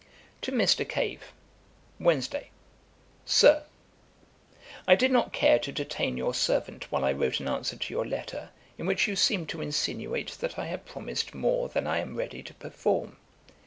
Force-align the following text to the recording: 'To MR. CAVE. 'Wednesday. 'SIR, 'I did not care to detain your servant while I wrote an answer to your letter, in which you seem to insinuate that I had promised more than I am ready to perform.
'To 0.41 0.51
MR. 0.53 0.89
CAVE. 0.89 1.31
'Wednesday. 1.99 2.49
'SIR, 3.23 3.65
'I 4.87 4.95
did 4.95 5.11
not 5.11 5.31
care 5.31 5.59
to 5.59 5.71
detain 5.71 6.17
your 6.17 6.33
servant 6.33 6.91
while 6.91 7.05
I 7.05 7.11
wrote 7.11 7.39
an 7.39 7.47
answer 7.47 7.75
to 7.75 7.93
your 7.93 8.07
letter, 8.07 8.49
in 8.79 8.87
which 8.87 9.07
you 9.07 9.15
seem 9.15 9.45
to 9.45 9.61
insinuate 9.61 10.31
that 10.39 10.57
I 10.57 10.65
had 10.65 10.87
promised 10.87 11.35
more 11.35 11.69
than 11.69 11.85
I 11.85 11.99
am 11.99 12.15
ready 12.15 12.41
to 12.41 12.53
perform. 12.55 13.17